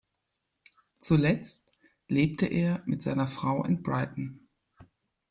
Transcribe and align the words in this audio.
Zuletzt 0.99 1.69
lebte 2.07 2.47
er 2.47 2.81
mit 2.87 3.03
seiner 3.03 3.27
Frau 3.27 3.63
in 3.63 3.83
Brighton. 3.83 4.47